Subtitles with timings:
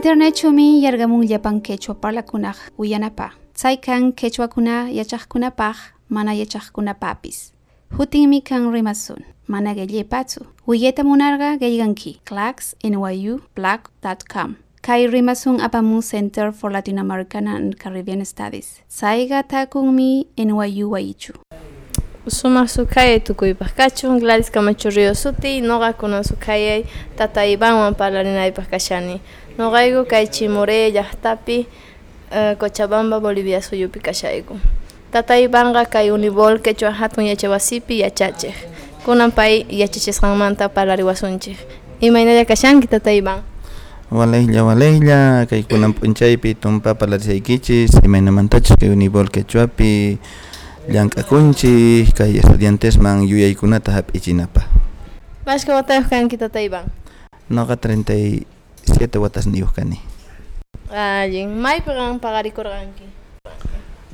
[0.00, 3.32] Internetchumi yargamunllapan quechua parlakunaq uyanapaq.
[3.54, 5.76] Chay kan quechuakuna yachaqkunapaq
[6.08, 7.52] mana yachaqkunapapis.
[7.98, 9.24] Hutinmi kan rimasun.
[9.46, 10.46] Mana gellepatsu.
[10.66, 12.20] Uyeta munarga gelganki.
[12.24, 14.56] clacksnyu.black.com.
[14.80, 18.80] Kai rimasun apamun Center for Latin American and Caribbean Studies.
[18.88, 21.32] Saiga takunmi NYU waichu.
[22.28, 26.84] Sumaq sukayay tukuypaq kachun Gladys Camacho Río suti noqakuna sukayay
[27.16, 29.20] tata Ivanwan parlarinaypaq kashani
[29.60, 31.68] noqayku kay Chimoré llaqtapi
[32.32, 34.56] uh, Cochabamba Bolivia suyupi kashayku
[35.12, 38.56] tata Ivanqa kay Unibol quechua hatun yachawasipi yachachiq
[39.04, 41.60] kunan pay yachachisqanmanta parlariwasunchik
[42.00, 43.44] imaynalla kashanki tata Ivan
[44.10, 50.16] Walejlla walejlla kay kunan p'unchaypi tumpa parlarisaykichis imaynamantachus kay Unibol quechuapi
[50.88, 54.64] llank'akunchik kay estudiantesman yuyaykunata hap'ichinapaq
[55.44, 56.88] Mashka watayuq kanki tata Ivan
[57.52, 57.76] noqa
[58.90, 59.98] 37 watas niyuq kani.
[60.90, 63.06] Allin maypiqan paqarikurqanki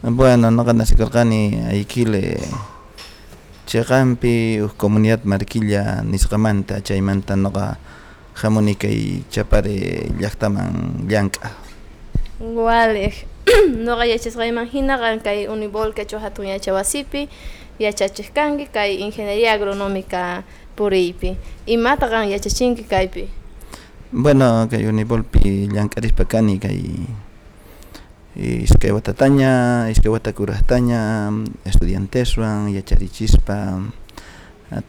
[0.03, 2.37] bueno noqa nasikurqani aykile
[3.67, 7.77] chayqanpi uj comunidad Marquilla nisqamanta chaymanta noqa
[8.43, 11.51] hamuni kay chapare llaqtaman llank'a
[12.41, 13.13] Wale,
[13.89, 17.29] noqa yachasqayman hinaqa kay Unibol quechua hatun yachawasipi
[17.81, 20.45] yachachishkanki kay ingeniería agronómica
[20.77, 21.37] puriypi
[21.67, 23.27] imata qan yachachinki kaypi
[24.13, 26.81] bueno kay Unibolpi llank'arispa kani kay
[28.37, 31.33] iskay watataña iskay wata kuraqtaña
[31.65, 33.81] estudianteswan yacharichispa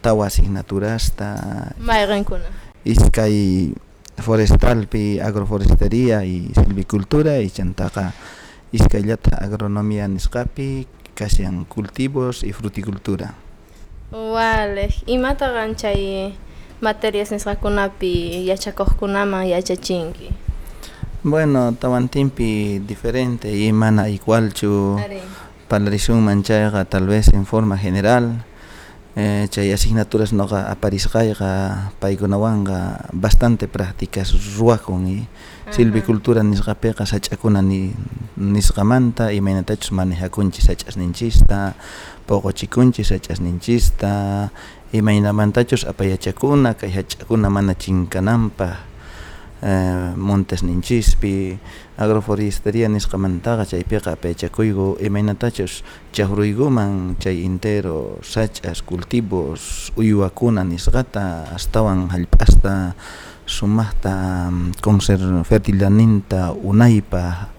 [0.02, 1.34] tawa asignaturasta
[1.80, 2.48] mayqinkuna
[2.84, 3.74] iskay
[4.22, 8.12] forestalpi agroforestería y silvicultura y chantaqa.
[8.72, 13.34] Iskayllata agronomía nisqapi kashan cultivos y fruticultura.
[14.12, 16.34] Wale, imata qan chay
[16.80, 20.30] materias nisqakunapi yachakuqkunaman yachachinki.
[21.24, 25.20] Bueno tawantinpi diferente y mana igualchu Ari.
[25.68, 28.44] parlarisunman chayqa tal vez en forma general.
[29.18, 35.26] Eh, chay asignaturas noqa aparisqayqa paykunawanqa bastante prácticas ruwakun y
[35.74, 37.90] silvicultura nisqapiqa sach'akuna ni
[38.36, 41.74] nisqamanta imaynatachus manejakunchis sach'asninchista
[42.30, 44.52] puquchikunchis sach'asninchista
[44.92, 48.72] imaynamantachus apayachakuna kay hach'akuna mana chinkananpaj
[49.62, 51.58] eh, montes ninchispi
[51.98, 54.96] agroforestería nisqamantaqa chaypiqa apayachakuygu.
[55.04, 62.94] Imaynatachus chahruykuman chay entero sach'as cultivos uywakuna nisqata astawan hallp'asta
[63.44, 67.57] sumaqta mm, conser fertilaninta unaypaj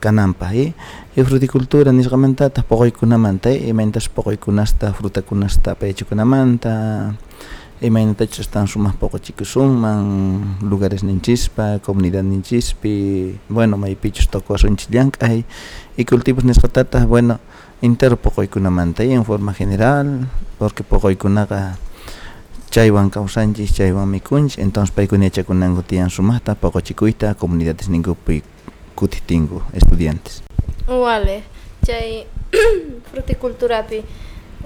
[0.00, 0.54] kananpaq
[1.16, 7.14] y fruticultura nisqamantataq puquykunamanta imaynatapas puquykunasta frutakunasta apaychakunamanta
[7.80, 15.44] imaynatachus astawan sumaq puquchikusunman lugares ninchispa comunidad ninchispi bueno maypichus tukuwasunchis llank'ay
[15.96, 17.40] y cultivos nisqatataq bueno
[17.82, 20.26] entero puquykunamanta y en forma general
[20.58, 21.76] porque puquykunaqa
[22.70, 28.53] chaywan kawsanchis chaywan mikunchis entonces paykuna yachakunanku tiyan sumaqta puquchikuyta comunidades ninkupi
[28.96, 30.42] kutiptinku estudiantes.
[30.88, 31.42] Wale,
[31.86, 32.26] chay
[33.10, 34.04] fruticulturapi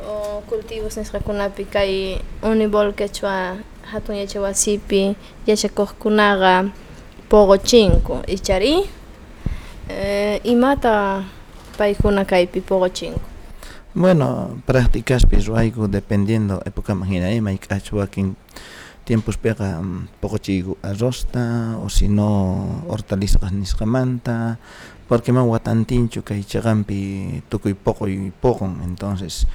[0.06, 3.56] o cultivos nisqakunapi kay Unibol quechua
[3.92, 5.16] hatun yachawasipi
[5.46, 6.70] yachakuqkunaqa
[7.28, 8.88] puquchinku ichari
[9.88, 11.24] eh, imata
[11.78, 13.20] paykuna kaypi puquchinku
[13.94, 17.90] Bueno, prácticaspi ruayku dependiendo época imagina ima k'ach
[19.08, 19.80] wakin tiempospiqa
[20.20, 24.58] puquchiyku arrosta o si no hortalizas nisqamanta
[25.08, 29.46] porque man watantinchu kay chaqanpi tukuy puquy puqun entonces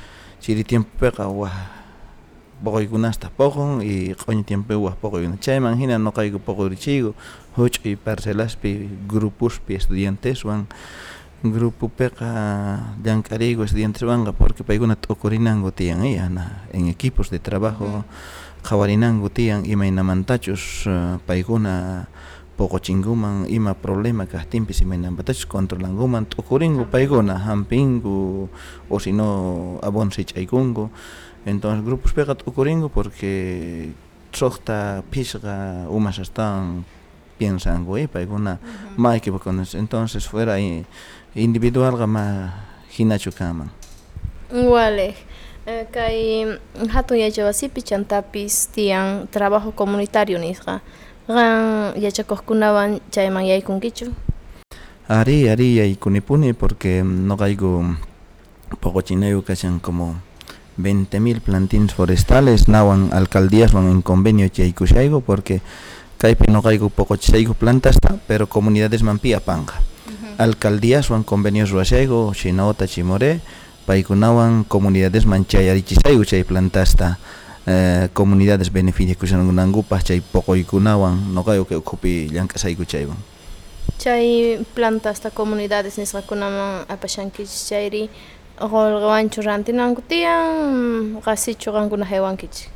[0.41, 1.53] chiri tiempopiqa waj
[2.63, 7.13] puquykunasta puqun y q'uñi tiempopi waj puquykuna chayman hina noqayku puqurichiyku
[7.55, 10.65] huch'uy parcelaspi grupuspi estudianteswan
[11.43, 18.03] grupopiqa llank'ariyku estudianteswanqa porque paykuna t'ukurinanku tiyan yana en equipos de trabajo
[18.63, 22.07] qhawarinanku tiyan imaynamantachus uh, paykuna
[22.57, 28.49] puquchinkuman ima problema kajtinpis imaynamantachus controlankuman t'ukurinku paykuna hampinku
[28.89, 30.89] o si no abono sich'aykunku
[31.45, 33.91] entonces grupospiqa t'ukurinku porque
[34.31, 36.85] suqta phishqa umas astawan
[37.37, 38.59] piensanku y paykuna
[38.97, 40.55] ma equivocados entonces fuera
[41.35, 42.25] individualqa ma
[42.97, 43.69] hinachu kanman
[44.53, 45.15] Wale,
[45.65, 46.43] kay
[46.91, 50.81] hatun yachawasipi chantapis tiyan trabajo comunitario nisqa
[51.27, 54.11] qan yachakuqkunawan chayman yaykunkichu.
[55.07, 57.95] Ari ari yaykunipuni porque noqayku
[58.81, 60.19] puquchinayku kashan como
[60.79, 65.61] 20.000 plantines forestales nawan alcaldíaswan en convenio yaykushayku porque
[66.17, 69.79] kaypi noqayku poqochisayku plantasta pero comunidades manpi apanga
[70.37, 73.39] alcaldías wan convenios ruwashayku Chinaota Chimore
[73.85, 77.17] paykunawan comunidades man chayarichisayku chay plantasta
[77.67, 83.17] eh, comunidades beneficiakushanankupaq chay poqoykunawan noqayku kay ukhupi llank'asayku chaywan.
[83.97, 88.09] Chay plantasta comunidades nisqakunaman apashankichis chayri
[88.59, 92.73] qullqiwanchu rantinanku tiyan qasichu qankuna haywankichik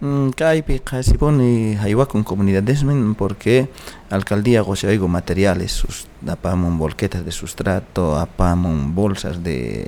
[0.00, 3.68] Mm, kaypi qasipuni haywakun comunidadesman porque
[4.08, 5.84] alcaldía qusayku materiales
[6.26, 9.84] apamun volquetas de sustrato apamun bolsas de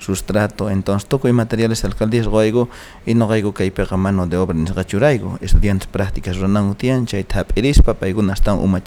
[0.00, 0.70] sustrato.
[0.70, 2.68] Entonces tukuy materiales alcaldías qoyku
[3.06, 8.32] y noqayku kaypiqa mano de obra nisqa churayku estudiantes prácticas runanku tiyan chay thap'irispa paykuna
[8.32, 8.80] astawan uma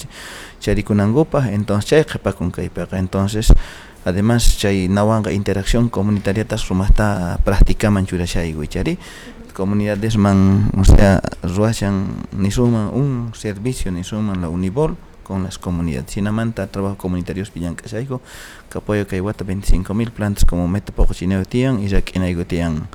[0.59, 3.53] charikunankupaq entonces chay qhipakun kaypiqa entonces
[4.03, 8.97] además chay nawanqa interacción comunitariata sumaqta practicaman churashayku chari
[9.53, 15.57] comunidades man, o sea, ruachan ni suman un servicio ni suman la Unibol con las
[15.57, 16.11] comunidades.
[16.11, 18.21] Sinamanta trabajo comunitarios pillan casaigo,
[18.69, 22.45] que apoyo que iguata 25 mil plantas como meta poco chineo tian y que en
[22.45, 22.87] tian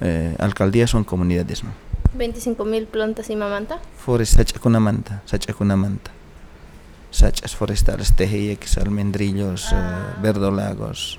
[0.00, 1.64] eh, alcaldías son comunidades.
[1.64, 1.70] ¿no?
[2.14, 3.78] 25 mil plantas y mamanta?
[3.98, 6.10] Forest sacha con manta, sacha con manta.
[7.10, 10.14] Sachas forestales, tejeyex, almendrillos, ah.
[10.16, 11.18] eh, verdolagos,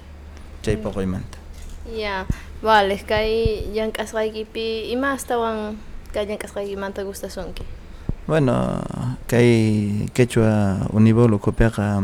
[0.64, 1.38] chay poco y manta.
[1.86, 1.98] Ya.
[1.98, 2.28] Yeah.
[2.64, 5.76] Vale, kay llank'asqaykipi ima astawan
[6.14, 7.83] kay llank'asqaykimanta gustasunki
[8.28, 8.80] bueno
[9.28, 12.00] kay quechua unibolo copiaqa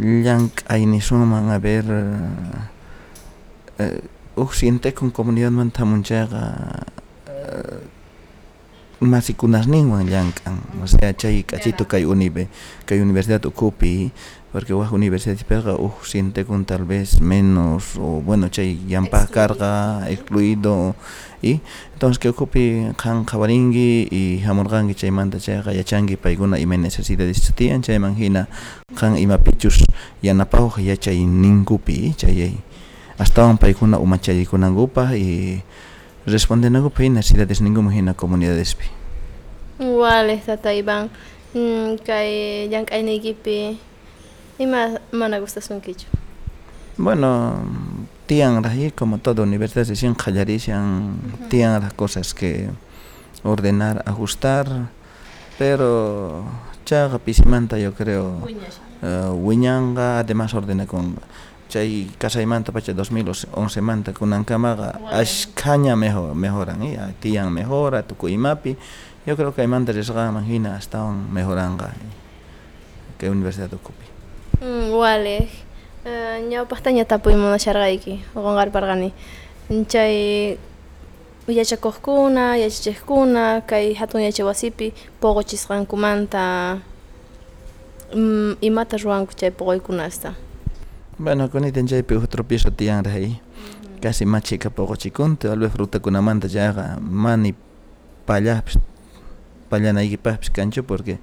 [0.00, 1.84] llank'aynisunman a ver
[3.80, 3.96] uh,
[4.36, 6.42] uj sientekun comunidadmanta hamunchayqa
[7.28, 7.80] uh,
[9.00, 12.48] masikunasninwan llank'an o sea chay k'achito kay unibe
[12.84, 14.12] kay universidad ukupi
[14.52, 15.38] porque waj universidad
[15.78, 20.96] uh siente con tal vez menos o bueno chay yampa carga excluido
[21.40, 21.60] y
[21.94, 27.82] entonces que ocupi kan khawaringi y hamurgangi chay manta chay yachangi paiguna ima necesidades tian
[27.82, 28.48] chay manhina
[28.98, 29.84] kan ima pichus
[30.22, 32.58] yanapau ya chay ningupi chay
[33.18, 35.62] hasta un paiguna uma chay kunangupa y
[36.26, 38.86] responden algo pe necesidades ninguna hina comunidades pi
[39.80, 41.08] Wale tata Iván
[41.54, 42.68] mm, kay
[44.60, 46.06] llank'aynikipi Ima mana gustasunkichu.
[46.96, 47.64] Bueno,
[48.26, 51.16] tienen ahí como toda universidad decían jallarishan,
[51.48, 52.68] tienen las cosas que
[53.42, 54.66] ordenar, ajustar,
[55.58, 56.44] pero
[56.84, 58.38] chaga pisimanta yo creo
[59.02, 61.16] uh, wiñanga además ordena con
[61.68, 68.02] chay casa y manta pacha 2011 manta con ankamaga ashkaña mejor mejoran y tian mejora
[68.02, 68.76] tu mapi
[69.24, 71.86] yo creo que hay mantas imagina estaban mejorando
[73.18, 74.19] que universidad ocupe
[74.60, 75.48] Mm, wale.
[76.04, 79.12] Uh, ñawpaqta ñatapuymunasharqayki qunqarparqani.
[79.88, 80.58] Chay
[81.48, 86.78] yachakuqkuna, yachachiqkuna kay hatun yachay wasipi puquchisqankumanta
[88.60, 90.34] imata ruwanku chay puquykunasta.
[91.18, 93.40] Bueno, chaypi tropiezo tiyanraq ahí.
[94.00, 97.54] Casi machika puquchikunta, tal vez frutakunamanta chayqa mani
[98.26, 98.78] pallapis
[99.68, 101.18] pallanaykipaqpis kanchu porque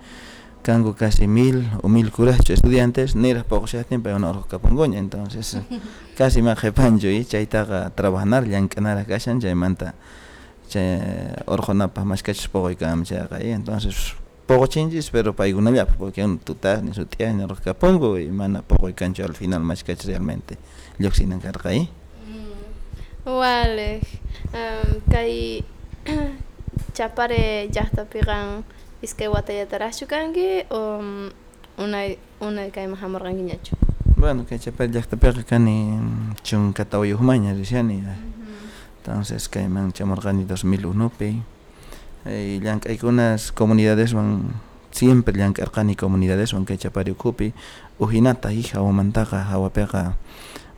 [0.67, 5.57] kango casi mil o mil curacho estudiantes niras poco ya tiempo una hora capongoña entonces
[6.17, 9.95] casi más jepanjo y chaitaga trabajar llankanara kashan chaymanta
[10.67, 10.99] chay
[11.45, 14.15] orjonapa más cachis poco y cam chay entonces
[14.45, 18.61] poco chinchis pero paigunalla porque un tutas ni su tía ni los capongo y mana
[18.61, 20.57] poco y cancho al final más cachis realmente
[20.99, 21.89] lloxinan carga ahí.
[23.23, 24.01] Vale
[24.51, 25.63] um, kai
[26.93, 28.65] chapare ya está pigan
[29.01, 31.01] iskay watallataraqchu kanki o
[31.77, 33.77] unay unay kayman hamarqankiñachu
[34.17, 35.99] bueno kay chapay llaqtapiqa kani
[36.41, 38.01] chunkata uyuqmaña rishani
[38.97, 41.29] entonces kayman chamurqani 2001pi
[42.25, 44.51] y llank'aykunas comunidadeswan
[44.91, 47.53] siempre llank'arqani comunidadeswan kay chapari ukhupi
[47.99, 50.17] ujinata hija hawamantaqa hawapiqa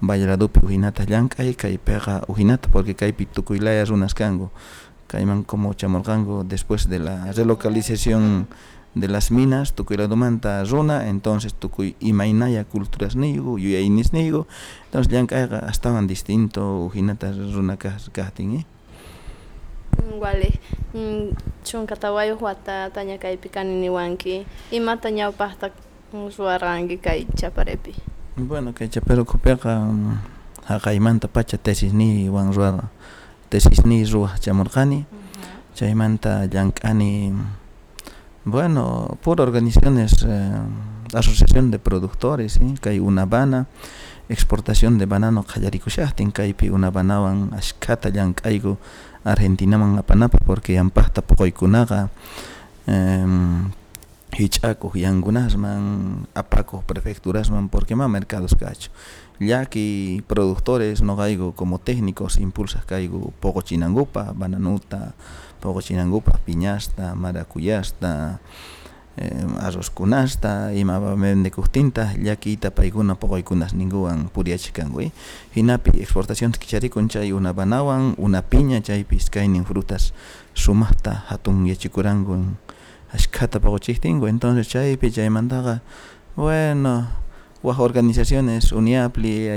[0.02, 4.52] Valladolid ujinata llank'ay kaypiqa ujinata porque kaypi tukuylaya runas kanku
[5.10, 8.48] Caimán como Chamorgango después de la relocalización
[8.94, 14.46] de las minas, tukuy la domanta zona, entonces tukuy imainaya culturas nigo, yuyainis nigo,
[14.86, 15.26] entonces ya
[15.70, 18.66] estaban distinto, ujinatas zona kahtin, eh.
[20.20, 20.60] Wale,
[21.64, 25.72] chun katawayo huata tanya kai pikani ni wanki, imata nyau pahta
[26.30, 27.96] suarangi kai chaparepi.
[28.38, 29.90] Bueno, kai chapero kopeka,
[30.66, 32.90] hakaimanta pacha tesis ni wan ruara.
[33.50, 35.06] Tesisni ruwaq chamurqani
[35.76, 37.34] chaymanta llank'ani
[38.46, 40.62] bueno pura organizaciones eh,
[41.14, 42.76] asociación de productores ¿sí?
[42.82, 43.68] kay Unabana
[44.30, 48.78] exportación de banano qallarikushaqtin kaypi Unabanawan ashkata llank'ayku
[49.26, 52.10] Argentinaman apanapa porque yampaqta puquykunaqa
[52.88, 53.72] um,
[54.32, 58.94] hich'akuq yankunasman apakuq prefecturasman porque ma mercados kachu
[59.40, 65.14] llaki productores noqayku como técnicos impulsas kayku poqochinankupa bananuta
[65.62, 68.40] poqochinankupa piñasta maracuyasta
[69.18, 75.08] eh, arrozkunasta ima vendekuqtinta llakiyta paykuna poqoykunas ninguwan puriachikanku
[75.56, 80.14] hinapi exportación kicharikun chay una banawan una piña chaypis kaynin frutas
[80.54, 82.60] sumaqta hatun yachikuranku
[83.16, 85.80] ashkhata poqochiktinku entonces chaypi chaymantaqa
[86.36, 87.08] bueno
[87.64, 89.50] waj organizaciones Uniapli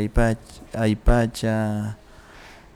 [0.74, 1.96] Aypacha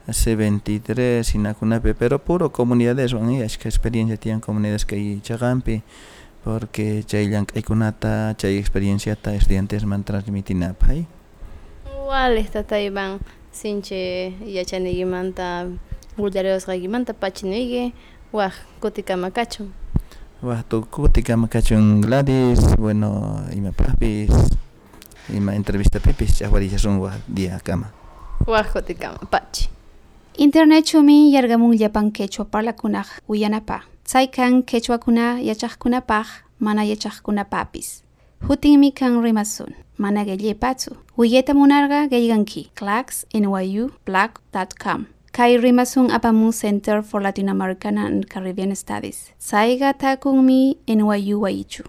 [0.07, 5.83] C23 hinakunapi pero puro comunidades wan ashka experiencia tiyan comunidades kay chaqanpi
[6.43, 11.03] porque chay llank'aykunata chay experienciata estudiantesman transmitinapay
[11.91, 13.19] igual tatayman
[13.51, 15.67] sinchi yachaniykimanta
[16.15, 17.91] willariwasqaykimanta pachinuyki
[18.31, 19.67] waj kutikamakachu
[20.39, 24.31] waj kutikamakachu Gladys bueno imapaqpis
[25.33, 27.85] ima entrevista pipis ch'ajwarillasun waj día kama
[28.47, 29.69] waj kutikama pachi.
[30.37, 36.27] Internetchumi yargamunllapan quechua parlakunaq uyanapaq chay kan quechuakuna yachaqkunapaq
[36.59, 38.03] mana yachaqkunapapis
[38.47, 45.05] hutinmi kan rimasun mana qillaypatsu willeta munarqa qillqanki claxnyu.blog.com
[45.37, 49.31] kay rimasun apamun Center for Latin American and Caribbean Studies.
[49.39, 51.83] Sayqa takunmi NYU wayichu